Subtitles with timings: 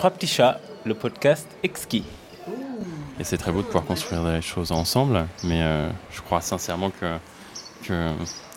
[0.00, 2.04] Trois petits chats, le podcast exquis.
[3.18, 6.90] Et c'est très beau de pouvoir construire des choses ensemble, mais euh, je crois sincèrement
[6.90, 7.18] que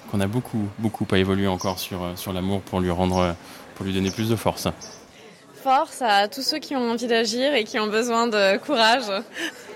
[0.10, 3.36] qu'on a beaucoup beaucoup à évoluer encore sur sur l'amour pour lui rendre
[3.76, 4.70] pour lui donner plus de force.
[5.62, 9.12] Force à tous ceux qui ont envie d'agir et qui ont besoin de courage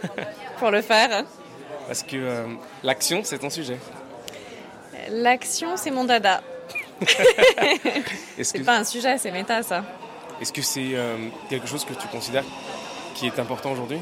[0.59, 1.25] pour le faire.
[1.85, 2.45] Parce que euh,
[2.81, 3.77] l'action, c'est ton sujet.
[5.11, 6.41] L'action, c'est mon dada.
[8.41, 9.83] c'est pas un sujet, c'est méta ça.
[10.41, 11.15] Est-ce que c'est euh,
[11.49, 12.45] quelque chose que tu considères
[13.15, 13.99] qui est important aujourd'hui?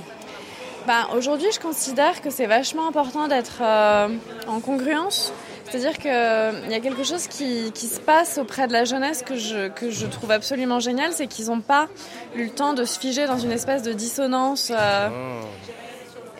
[0.87, 4.09] Bah, Aujourd'hui, je considère que c'est vachement important d'être euh,
[4.47, 5.33] en congruence.
[5.65, 9.67] C'est-à-dire qu'il y a quelque chose qui, se passe auprès de la jeunesse que je,
[9.69, 11.87] que je trouve absolument génial, c'est qu'ils n'ont pas
[12.35, 14.71] eu le temps de se figer dans une espèce de dissonance.
[14.75, 15.09] Ah.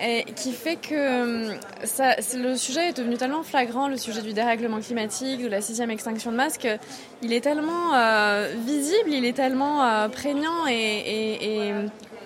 [0.02, 4.34] Et qui fait que hum, ça, le sujet est devenu tellement flagrant, le sujet du
[4.34, 9.36] dérèglement climatique, de la sixième extinction de masse, qu'il est tellement euh, visible, il est
[9.36, 11.72] tellement euh, prégnant et,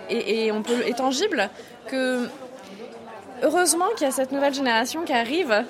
[0.10, 1.50] et, et, on peut, et tangible
[1.88, 2.28] que
[3.44, 5.64] heureusement qu'il y a cette nouvelle génération qui arrive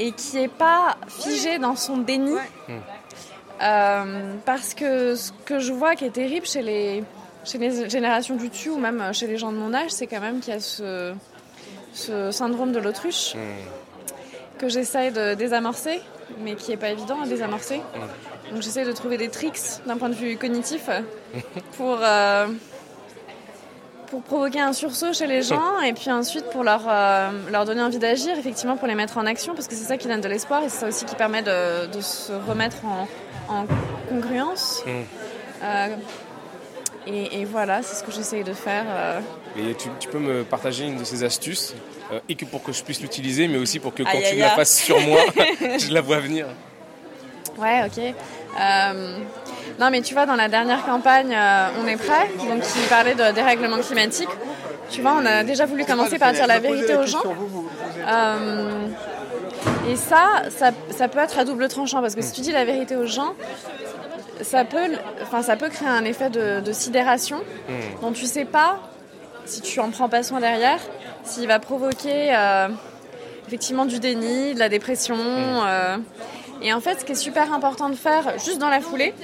[0.00, 2.34] et qui n'est pas figée dans son déni.
[3.62, 7.04] Euh, parce que ce que je vois qui est terrible chez les,
[7.44, 10.20] chez les générations du dessus ou même chez les gens de mon âge, c'est quand
[10.20, 11.14] même qu'il y a ce,
[11.92, 14.58] ce syndrome de l'autruche hmm.
[14.58, 16.00] que j'essaye de désamorcer,
[16.40, 17.78] mais qui n'est pas évident à désamorcer.
[17.78, 18.52] Hmm.
[18.52, 20.88] Donc j'essaie de trouver des tricks d'un point de vue cognitif
[21.76, 22.46] pour, euh,
[24.08, 27.82] pour provoquer un sursaut chez les gens et puis ensuite pour leur, euh, leur donner
[27.82, 30.28] envie d'agir, effectivement pour les mettre en action, parce que c'est ça qui donne de
[30.28, 33.08] l'espoir et c'est ça aussi qui permet de, de se remettre en,
[33.48, 33.66] en
[34.08, 34.82] congruence.
[34.86, 35.02] Hmm.
[35.64, 35.88] Euh,
[37.06, 38.84] et, voilà, c'est ce que j'essaye de faire.
[38.88, 39.20] Euh.
[39.56, 41.74] Et tu, peux me partager une de ces astuces,
[42.12, 44.50] euh, et que pour que je puisse l'utiliser, mais aussi pour que quand tu la
[44.50, 45.20] fasses sur moi,
[45.78, 46.46] je la vois venir.
[47.58, 48.14] Ouais, ok.
[48.60, 49.18] Euh,
[49.80, 51.36] non, mais tu vois, dans la dernière campagne,
[51.82, 54.28] On est prêt, donc qui parlait de dérèglement climatique.
[54.90, 57.22] Tu vois, on a déjà voulu commencer par dire la vérité aux gens.
[59.88, 62.64] et ça, ça, ça, peut être à double tranchant, parce que si tu dis la
[62.64, 63.34] vérité aux gens,
[64.42, 64.90] ça peut,
[65.22, 67.38] enfin, ça peut créer un effet de, sidération
[67.68, 68.00] hmm.
[68.00, 68.78] dont tu sais pas,
[69.44, 70.78] si tu en prends pas soin derrière,
[71.24, 72.68] s'il va provoquer euh,
[73.46, 75.16] effectivement du déni, de la dépression.
[75.16, 75.64] Hmm.
[75.66, 75.96] Euh.
[76.62, 79.14] et en fait, ce qui est super important de faire juste dans la foulée,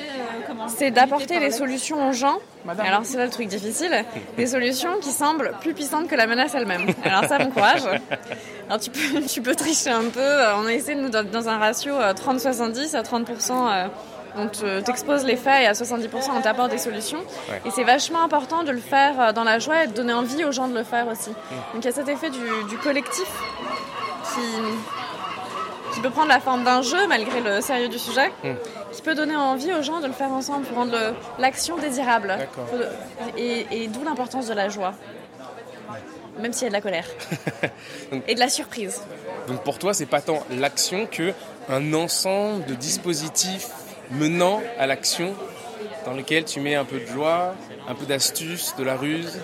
[0.68, 2.38] c'est d'apporter des solutions aux gens.
[2.78, 4.04] Alors c'est là le truc difficile,
[4.36, 6.86] des solutions qui semblent plus puissantes que la menace elle-même.
[7.04, 7.82] Alors ça, bon courage.
[8.68, 10.44] Alors tu peux, tu peux tricher un peu.
[10.56, 13.88] On a essayé de nous dans un ratio 30-70 euh, à 30%
[14.36, 14.48] on
[14.82, 17.18] t'expose les faits et à 70% on t'apporte des solutions.
[17.64, 20.44] Et c'est vachement important de le faire euh, dans la joie et de donner envie
[20.44, 21.30] aux gens de le faire aussi.
[21.30, 21.74] Mm.
[21.74, 23.28] Donc il y a cet effet du, collectif
[24.34, 28.50] qui, qui, peut prendre la forme d'un jeu malgré le sérieux du sujet, mm.
[28.92, 30.96] qui peut donner envie aux gens de le faire ensemble pour rendre
[31.38, 32.36] l'action désirable.
[33.36, 34.94] Et, et d'où l'importance de la joie
[36.38, 37.08] même s'il y a de la colère
[38.28, 39.02] et de la surprise.
[39.48, 41.32] Donc pour toi, c'est pas tant l'action que
[41.68, 43.68] un ensemble de dispositifs
[44.10, 45.34] menant à l'action
[46.04, 47.54] dans lequel tu mets un peu de joie,
[47.88, 49.38] un peu d'astuce, de la ruse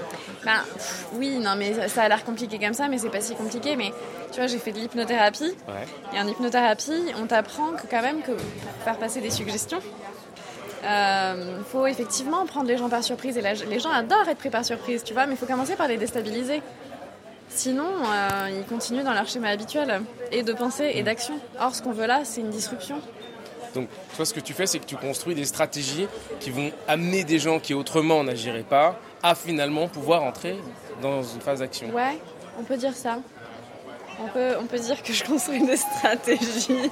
[0.44, 0.62] ben,
[1.12, 3.76] Oui, non, mais ça a l'air compliqué comme ça, mais c'est pas si compliqué.
[3.76, 3.92] Mais
[4.32, 5.54] tu vois, j'ai fait de l'hypnothérapie.
[6.14, 9.80] Et en hypnothérapie, on t'apprend que quand même que pour faire passer des suggestions,
[10.82, 13.38] il euh, faut effectivement prendre les gens par surprise.
[13.38, 15.88] Et les gens adorent être pris par surprise, tu vois, mais il faut commencer par
[15.88, 16.62] les déstabiliser.
[17.48, 20.00] Sinon, euh, ils continuent dans leur schéma habituel
[20.32, 21.38] et de pensée et d'action.
[21.60, 23.00] Or, ce qu'on veut là, c'est une disruption.
[23.74, 26.06] Donc, toi, ce que tu fais, c'est que tu construis des stratégies
[26.40, 30.56] qui vont amener des gens qui autrement n'agiraient pas à finalement pouvoir entrer
[31.02, 31.92] dans une phase d'action.
[31.92, 32.18] Ouais,
[32.58, 33.18] on peut dire ça.
[34.20, 36.90] On peut, on peut dire que je construis des stratégies,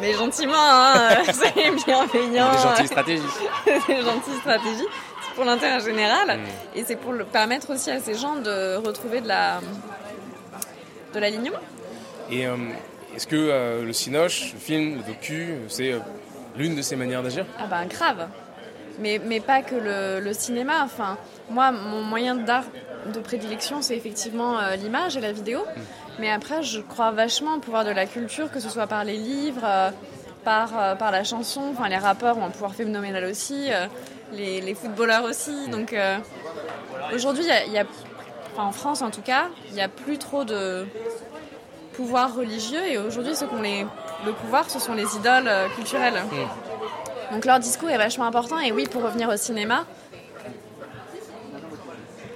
[0.00, 2.52] mais gentiment, hein, c'est bienveillant.
[2.52, 3.22] Des gentilles stratégies.
[3.66, 4.86] des gentilles stratégies.
[5.26, 6.78] C'est pour l'intérêt général hmm.
[6.78, 9.60] et c'est pour le permettre aussi à ces gens de retrouver de la
[11.12, 11.58] de l'alignement.
[12.30, 12.56] Et euh,
[13.14, 15.98] est-ce que euh, le cinoche, le film, le docu, c'est euh,
[16.56, 17.46] l'une de ces manières d'agir?
[17.58, 18.28] Ah ben grave.
[18.98, 20.82] Mais, mais pas que le, cinéma.
[20.84, 21.16] Enfin,
[21.50, 22.64] moi, mon moyen d'art
[23.12, 25.60] de prédilection, c'est effectivement euh, l'image et la vidéo.
[25.60, 25.80] Hmm.
[26.18, 29.16] Mais après, je crois vachement au pouvoir de la culture, que ce soit par les
[29.16, 29.92] livres,
[30.44, 31.62] par, par la chanson.
[31.72, 33.68] Enfin, les rappeurs ont un pouvoir phénoménal aussi,
[34.32, 35.50] les, les, footballeurs aussi.
[35.50, 35.70] Hmm.
[35.72, 35.96] Donc
[37.12, 37.84] aujourd'hui, il y a,
[38.56, 40.86] en France en tout cas, il n'y a plus trop de
[41.96, 43.86] pouvoir religieux et aujourd'hui ceux qui ont les,
[44.26, 46.22] le pouvoir ce sont les idoles euh, culturelles.
[46.30, 47.34] Hmm.
[47.34, 49.84] Donc leur discours est vachement important et oui pour revenir au cinéma,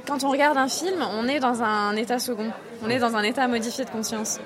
[0.06, 2.50] quand on regarde un film on est dans un état second,
[2.84, 4.40] on est dans un état modifié de conscience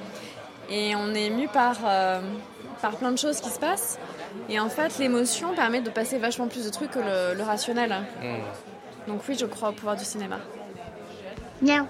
[0.71, 2.21] et on est mu par, euh,
[2.81, 3.99] par plein de choses qui se passent
[4.49, 7.95] et en fait l'émotion permet de passer vachement plus de trucs que le, rationnel.
[8.23, 9.11] Hmm.
[9.11, 10.37] Donc oui, je crois au pouvoir du cinéma.
[11.61, 11.87] Miaou.